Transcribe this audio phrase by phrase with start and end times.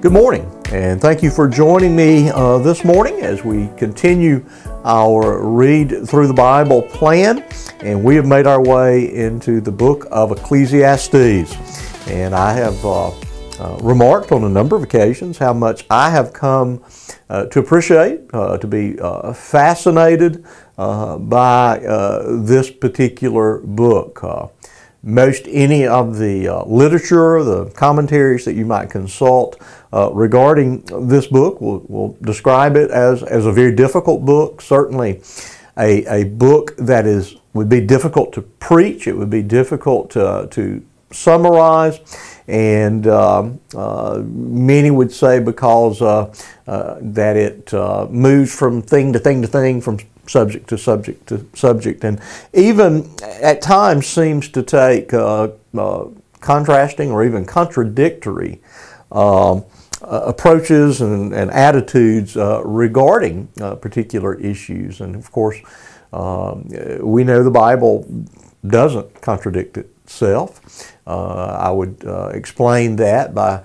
[0.00, 4.42] Good morning, and thank you for joining me uh, this morning as we continue
[4.82, 7.44] our read through the Bible plan.
[7.80, 11.54] And we have made our way into the book of Ecclesiastes.
[12.08, 16.32] And I have uh, uh, remarked on a number of occasions how much I have
[16.32, 16.82] come
[17.28, 20.46] uh, to appreciate, uh, to be uh, fascinated
[20.78, 21.78] by
[22.26, 24.24] this particular book
[25.02, 29.56] most any of the literature, the commentaries that you might consult
[29.92, 35.20] uh, regarding this book will, will describe it as, as a very difficult book, certainly
[35.76, 40.46] a, a book that is would be difficult to preach, it would be difficult to,
[40.52, 41.98] to summarize,
[42.46, 46.32] and um, uh, many would say because uh,
[46.68, 51.26] uh, that it uh, moves from thing to thing to thing, from subject to subject
[51.26, 52.20] to subject, and
[52.52, 53.10] even
[53.42, 56.04] at times seems to take uh, uh,
[56.40, 58.60] contrasting or even contradictory
[59.10, 59.60] um, uh,
[60.02, 65.00] approaches and, and attitudes uh, regarding uh, particular issues.
[65.00, 65.58] And of course,
[66.12, 66.68] um,
[67.00, 68.06] we know the Bible
[68.66, 70.92] doesn't contradict itself.
[71.06, 73.62] Uh, I would explain that by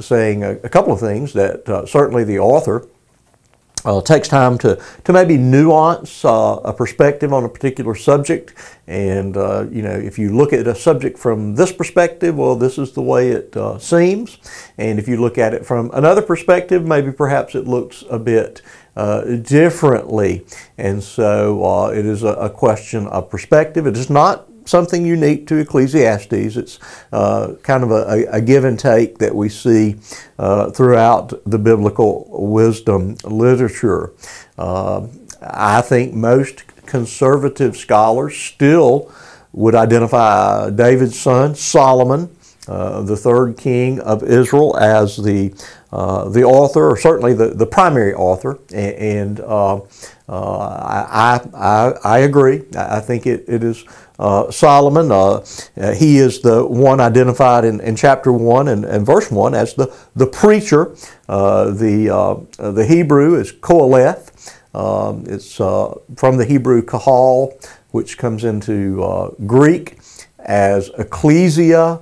[0.00, 2.88] saying a, a, couple of things that certainly the author
[3.84, 8.54] uh, takes time to, to maybe nuance uh, a perspective on a particular subject.
[8.86, 12.78] And, uh, you know, if you look at a subject from this perspective, well, this
[12.78, 14.38] is the way it uh, seems.
[14.78, 18.62] And if you look at it from another perspective, maybe perhaps it looks a bit
[18.96, 20.46] uh, differently.
[20.78, 23.86] And so uh, it is a, a question of perspective.
[23.86, 26.56] It is not something unique to Ecclesiastes.
[26.56, 26.78] It's
[27.12, 29.96] uh, kind of a, a, give and take that we see
[30.38, 34.12] uh, throughout the biblical wisdom literature.
[34.58, 35.06] Uh,
[35.40, 39.12] I think most conservative scholars still
[39.52, 42.34] would identify David's son, Solomon,
[42.66, 45.52] uh, the third king of Israel, as the
[45.92, 49.78] uh, the author, or certainly the, the primary author, and, uh, uh,
[50.28, 52.64] I, I, I agree.
[52.74, 53.84] I think it, it is
[54.18, 55.06] uh, Solomon.
[55.94, 59.94] He is the one identified in, in chapter 1 and, and verse 1 as the,
[60.16, 60.96] the preacher.
[61.28, 64.32] The, the Hebrew is Qoheleth.
[64.74, 67.56] Um, it's from the Hebrew kahal,
[67.92, 69.98] which comes into Greek
[70.40, 72.00] as ecclesia,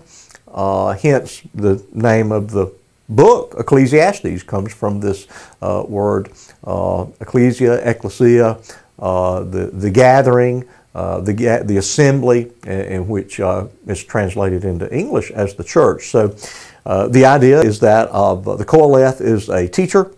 [0.53, 2.73] hence the name of the
[3.09, 5.27] book, Ecclesiastes, comes from this
[5.61, 6.31] uh, word
[6.65, 8.59] uh, ecclesia, ecclesia,
[8.99, 10.65] uh, the, the gathering,
[10.95, 16.09] uh, the, the assembly, in, which uh, is translated into English as the church.
[16.11, 16.37] So
[16.85, 20.13] uh, the idea is that of the Qoheleth is a teacher.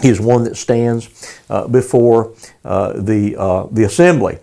[0.00, 1.06] He is one that stands
[1.70, 4.38] before the, the assembly.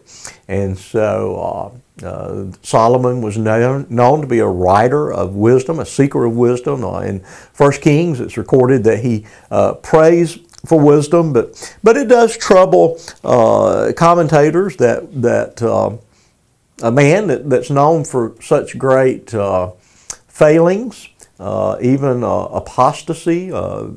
[0.47, 6.25] And so uh, Solomon was known, known to be a writer of wisdom, a seeker
[6.25, 6.83] of wisdom.
[6.83, 12.07] Uh, in First Kings, it's recorded that he uh, prays for wisdom, but but it
[12.07, 15.95] does trouble uh, commentators that that uh,
[16.81, 19.71] a man that, that's known for such great uh,
[20.27, 21.07] failings.
[21.81, 23.49] even apostasy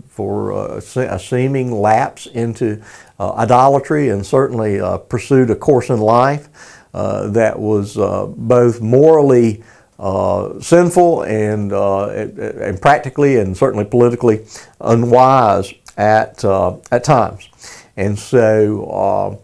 [0.08, 2.80] for a seeming lapse into
[3.18, 6.48] idolatry and certainly pursued a course in life
[6.92, 9.62] that was uh, both morally
[9.98, 14.44] uh, sinful and, and practically and certainly politically
[14.80, 17.48] unwise at, at times.
[17.96, 19.40] And so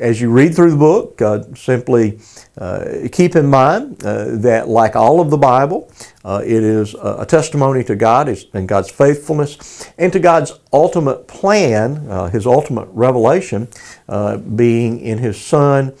[0.00, 2.18] as you read through the book, uh, simply
[2.58, 5.90] uh, keep in mind uh, that, like all of the Bible,
[6.24, 12.08] uh, it is a, testimony to God and God's faithfulness and to God's ultimate plan,
[12.08, 13.68] uh, His ultimate revelation,
[14.08, 15.94] uh, being in His Son,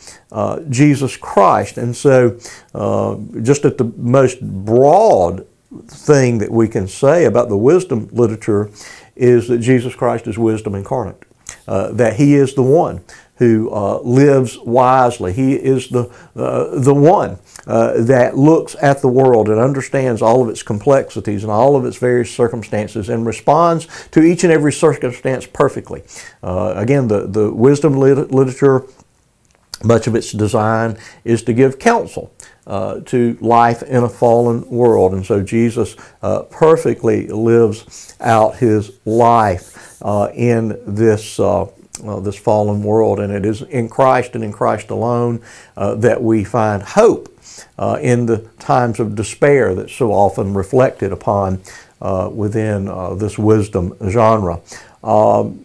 [0.68, 1.78] Jesus Christ.
[1.78, 2.38] And so,
[3.42, 5.46] just at the most broad
[5.86, 8.70] thing that we can say about the wisdom literature
[9.14, 11.22] is that Jesus Christ is wisdom incarnate.
[11.70, 13.00] Uh, that he is the one
[13.36, 15.32] who uh, lives wisely.
[15.32, 20.42] He is the, uh, the one uh, that looks at the world and understands all
[20.42, 24.72] of its complexities and all of its various circumstances and responds to each and every
[24.72, 26.02] circumstance perfectly.
[26.42, 28.84] Uh, again, the, the wisdom lit- literature,
[29.82, 32.32] much of its design is to give counsel.
[32.70, 35.12] Uh, to life in a fallen world.
[35.12, 42.36] And so Jesus uh, perfectly lives out his life uh, in this uh, uh, this
[42.36, 43.18] fallen world.
[43.18, 45.42] And it is in Christ and in Christ alone
[45.76, 47.28] uh, that we find hope
[48.00, 51.60] in the times of despair that's so often reflected upon
[52.32, 52.84] within
[53.18, 54.60] this wisdom genre.
[55.02, 55.64] Um,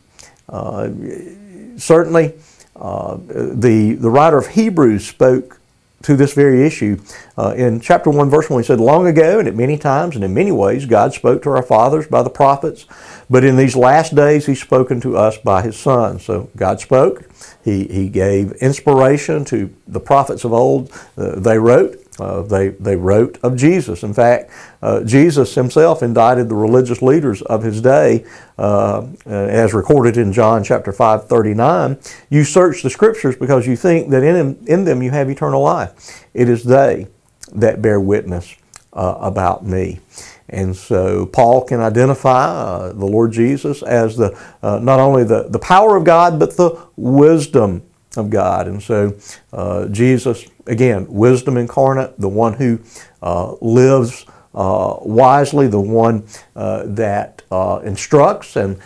[1.78, 2.34] certainly,
[2.76, 5.60] the, the writer of Hebrews spoke
[6.06, 7.00] to this very issue.
[7.36, 10.24] Uh, in chapter 1, verse 1, he said, Long ago, and at many times and
[10.24, 12.86] in many ways, God spoke to our fathers by the prophets,
[13.28, 16.20] but in these last days, He's spoken to us by His Son.
[16.20, 17.28] So God spoke.
[17.64, 20.92] He, he gave inspiration to the prophets of old.
[21.18, 22.05] Uh, they wrote.
[22.20, 24.04] Uh, they, they wrote of Jesus.
[24.04, 24.50] In fact,
[24.82, 28.26] uh, Jesus himself indicted the religious leaders of his day,
[28.58, 31.98] uh, as recorded in John chapter 5, 39.
[32.30, 36.26] You search the scriptures because you think that in, in them you have eternal life.
[36.34, 37.08] It is they
[37.54, 38.56] that bear witness
[38.94, 40.00] uh, about me.
[40.48, 45.48] And so Paul can identify uh, the Lord Jesus as the uh, not only the,
[45.50, 47.82] the power of God, but the wisdom
[48.18, 48.68] of God.
[48.68, 49.18] And so
[49.54, 52.80] uh, Jesus, again, wisdom incarnate, the one who
[53.22, 56.26] uh, lives uh, wisely, the one
[56.56, 57.42] uh, that
[57.84, 58.56] instructs.
[58.56, 58.80] And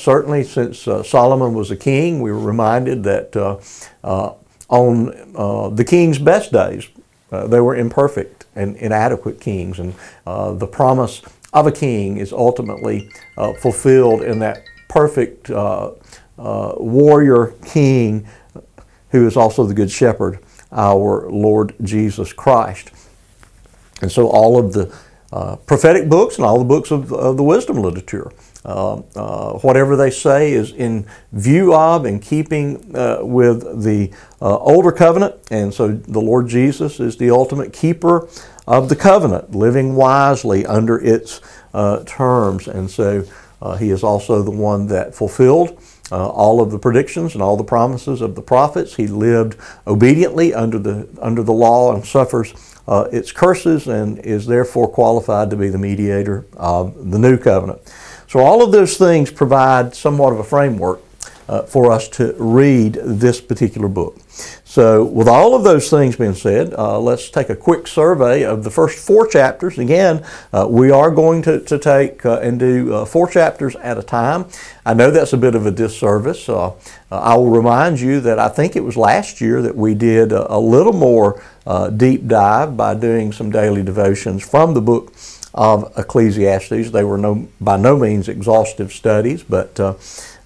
[0.00, 3.36] certainly, since Solomon was a king, we were reminded that
[4.68, 5.04] on
[5.74, 6.88] the king's best days,
[7.30, 9.78] they were imperfect and inadequate kings.
[9.78, 9.94] And
[10.26, 11.22] uh, the promise
[11.52, 15.92] of a king is ultimately uh, fulfilled in that perfect uh,
[16.38, 18.26] uh, warrior king
[19.10, 20.38] who is also the good shepherd,
[20.72, 22.90] our Lord Jesus Christ.
[24.02, 24.94] And so all of the
[25.32, 29.96] uh, prophetic books and all the books of, of the wisdom literature uh, uh, whatever
[29.96, 34.10] they say is in view of and keeping uh, with the
[34.42, 35.34] uh, older covenant.
[35.50, 38.28] And so the Lord Jesus is the ultimate keeper
[38.66, 41.40] of the covenant, living wisely under its
[41.72, 42.68] uh, terms.
[42.68, 43.24] And so
[43.78, 47.64] he is also the one that fulfilled Uh, all of the predictions and all the
[47.64, 48.96] promises of the prophets.
[48.96, 52.52] He lived obediently under the, under the law and suffers
[52.88, 57.80] uh, its curses and is therefore qualified to be the mediator of the new covenant.
[58.26, 61.00] So all of those things provide somewhat of a framework
[61.50, 64.16] uh, for us to read this particular book.
[64.62, 68.62] So, with all of those things being said, uh, let's take a quick survey of
[68.62, 69.76] the first four chapters.
[69.76, 73.98] Again, uh, we are going to, to take uh, and do uh, four chapters at
[73.98, 74.46] a time.
[74.86, 76.48] I know that's a bit of a disservice.
[76.48, 76.72] Uh,
[77.10, 80.54] I will remind you that I think it was last year that we did a,
[80.54, 81.42] a little more
[81.96, 85.12] deep dive by doing some daily devotions from the book
[85.54, 86.90] of Ecclesiastes.
[86.90, 89.94] They were no, by no means exhaustive studies, but uh,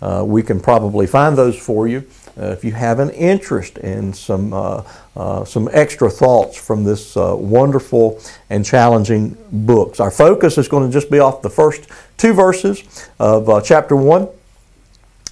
[0.00, 2.06] uh, we can probably find those for you
[2.36, 4.82] uh, if you have an interest in some, uh,
[5.16, 8.20] uh, some extra thoughts from this uh, wonderful
[8.50, 10.00] and challenging books.
[10.00, 11.86] Our focus is going to just be off the first
[12.16, 14.28] two verses of chapter 1.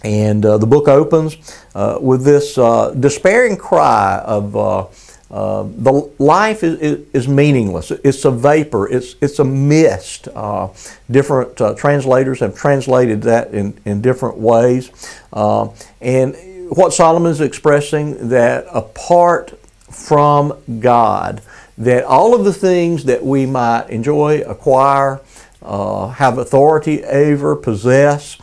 [0.05, 1.37] And the book opens
[2.01, 2.55] with this
[2.99, 4.55] despairing cry of
[5.33, 7.91] uh, the life is, is, meaningless.
[7.91, 8.87] It's a vapor.
[8.89, 10.29] It's, it's a mist.
[10.29, 10.69] Uh,
[11.11, 14.91] different uh, translators have translated that in, in different ways.
[15.33, 15.69] Uh,
[16.03, 16.37] and
[16.69, 19.59] what Solomon is expressing that apart
[19.91, 21.41] from God,
[21.79, 25.23] that all of the things that we might enjoy, acquire,
[25.63, 28.37] uh, have authority over, possess,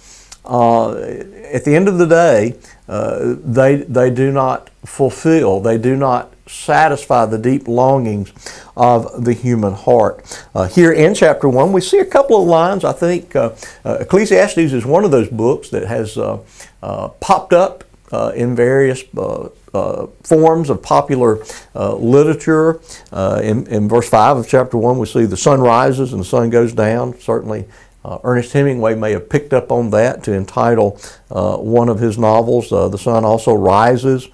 [0.49, 2.55] at the end of the day,
[2.87, 5.59] they, they do not fulfill.
[5.59, 8.33] They do not satisfy the deep longings
[8.75, 10.45] of the human heart.
[10.55, 12.83] Uh, here in chapter 1, we see a couple of lines.
[12.83, 13.55] I think uh,
[13.85, 16.39] uh, Ecclesiastes is one of those books that has uh,
[16.81, 21.43] uh, popped up uh, in various forms of popular
[21.75, 22.81] literature.
[23.13, 26.49] In, in, verse 5 of chapter 1, we see the sun rises and the sun
[26.49, 27.19] goes down.
[27.19, 27.65] Certainly,
[28.23, 32.97] Ernest Hemingway may have picked up on that to entitle one of his novels, The
[32.97, 34.27] Sun Also Rises.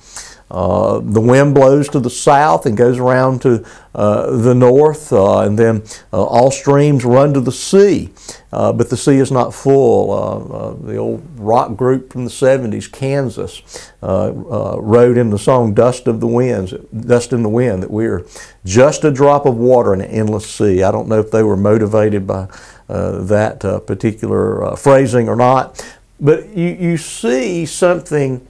[0.49, 5.39] Uh, the wind blows to the south and goes around to uh, the north, uh,
[5.39, 8.11] and then uh, all streams run to the sea.
[8.53, 10.77] Uh, but the sea is not full.
[10.83, 16.27] the old rock group from the 70s, Kansas, wrote in the song "Dust of the
[16.27, 18.23] Winds," "Dust in the Wind," that we are
[18.63, 20.83] just a drop of water in an endless sea.
[20.83, 22.47] I don't know if they were motivated by
[22.87, 25.83] that particular phrasing or not,
[26.19, 28.45] but you, you see something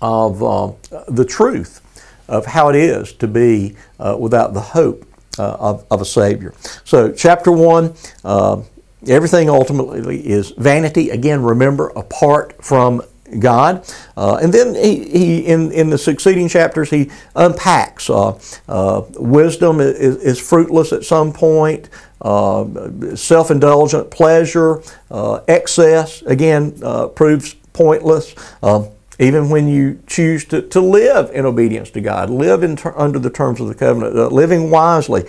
[0.00, 0.72] of uh,
[1.08, 1.80] the truth
[2.28, 5.06] of how it is to be uh, without the hope
[5.38, 6.52] uh, of, of a Savior.
[6.84, 7.94] So, chapter 1,
[8.24, 8.62] uh,
[9.06, 11.10] everything ultimately is vanity.
[11.10, 13.02] Again, remember, apart from
[13.38, 13.90] God.
[14.16, 19.80] Uh, and then he, he in, in the succeeding chapters, he unpacks uh, uh, wisdom
[19.80, 26.72] is, is, fruitless at some point, uh, self indulgent pleasure, uh, excess, again,
[27.14, 28.34] proves pointless.
[28.62, 28.88] Um,
[29.18, 33.30] even when you choose to, to live in obedience to God, live ter- under the
[33.30, 35.24] terms of the covenant, uh, living wisely,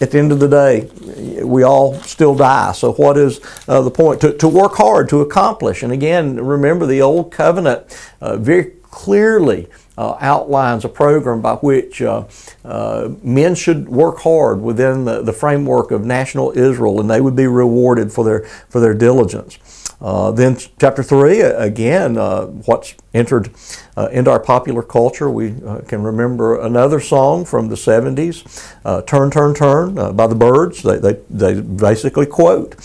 [0.00, 2.72] at the end of the day, we all still die.
[2.72, 4.22] So, what is uh, the point?
[4.22, 5.82] To, to work hard, to accomplish.
[5.82, 9.68] And again, remember the old covenant uh, very clearly
[10.00, 12.24] uh, outlines a program by which uh,
[12.64, 17.36] uh, men should work hard within the, the framework of national Israel and they would
[17.36, 18.40] be rewarded for their,
[18.70, 19.58] for their diligence.
[20.00, 23.50] Uh, then, chapter 3, again, uh, what's entered
[23.98, 25.28] uh, into our popular culture.
[25.28, 30.26] We uh, can remember another song from the 70s, uh, Turn, Turn, Turn uh, by
[30.26, 30.82] the Byrds.
[30.82, 32.76] They, they, they basically quote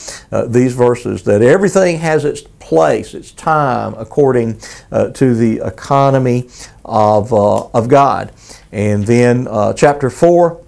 [0.48, 4.60] these verses that everything has its place, its time, according
[4.92, 6.50] to the economy
[6.84, 8.34] of, of God.
[8.74, 10.62] And then, chapter 4,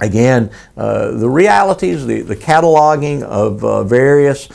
[0.00, 4.48] again, the realities, the, the cataloging of various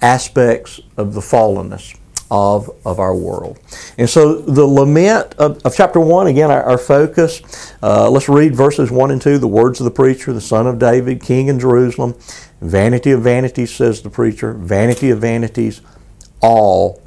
[0.00, 1.96] aspects of the fallenness
[2.30, 3.58] of, of our world.
[3.96, 8.54] And so the lament of, of chapter 1, again, our, our focus, uh, let's read
[8.54, 11.58] verses 1 and 2, the words of the preacher, the son of David, king in
[11.58, 12.14] Jerusalem.
[12.60, 15.80] Vanity of vanities, says the preacher, vanity of vanities,
[16.40, 16.97] all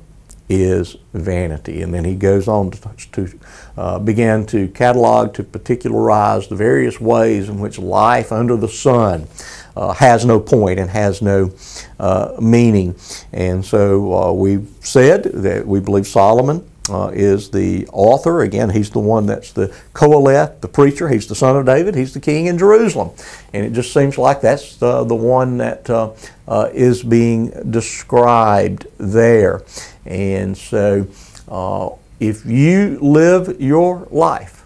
[0.52, 1.82] is vanity.
[1.82, 3.40] And then he goes on to, to
[3.78, 9.28] uh, begin to catalog, to particularize the various ways in which life under the sun
[9.76, 11.52] uh, has no point and has no
[12.00, 12.96] uh, meaning.
[13.32, 18.42] And so uh, we've said that we believe Solomon uh, is the author.
[18.42, 21.10] Again, he's the one that's the Qoheleth, the preacher.
[21.10, 21.96] He's the son of David.
[21.96, 23.12] He's the king in Jerusalem.
[23.54, 26.14] And it just seems like that's uh, the one that uh,
[26.48, 29.64] uh is being described there.
[30.06, 31.08] And so
[31.48, 34.64] uh, if you live your life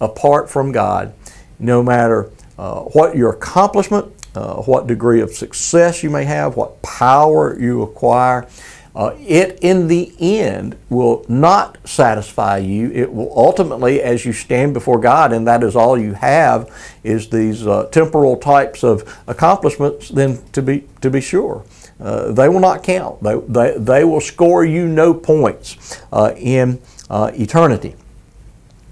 [0.00, 1.12] apart from God,
[1.58, 7.58] no matter uh, what your accomplishment, what degree of success you may have, what power
[7.60, 8.48] you acquire,
[8.94, 12.90] uh, it in the end will not satisfy you.
[12.90, 16.70] It will ultimately, as you stand before God, and that is all you have,
[17.02, 20.10] is these uh, temporal types of accomplishments.
[20.10, 21.64] Then to be to be sure,
[22.00, 23.22] uh, they will not count.
[23.22, 27.94] They, they, they will score you no points uh, in uh, eternity.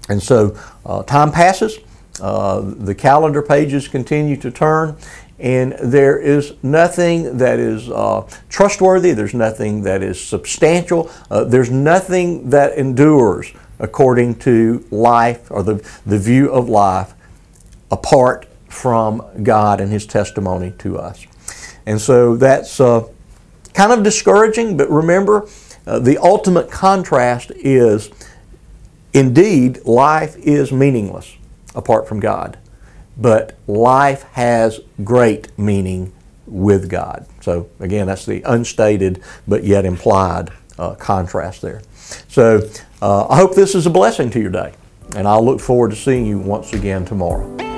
[0.09, 1.77] And so uh, time passes.
[2.15, 4.97] the calendar pages continue to turn,
[5.41, 11.71] and there is nothing that is uh, trustworthy, there's nothing that is substantial, uh, there's
[11.71, 17.15] nothing that endures according to life or the, the view of life
[17.89, 21.25] apart from God and His testimony to us.
[21.87, 23.07] And so that's uh,
[23.73, 25.47] kind of discouraging, but remember,
[25.87, 28.11] uh, the ultimate contrast is
[29.11, 31.35] indeed life is meaningless
[31.73, 32.59] apart from God
[33.17, 36.13] but life has great meaning
[36.45, 37.25] with God.
[37.41, 41.81] So, again, that's the unstated but yet implied uh, contrast there.
[42.27, 42.67] So,
[43.01, 44.73] uh, I hope this is a blessing to your day,
[45.15, 47.70] and I'll look forward to seeing you once again tomorrow.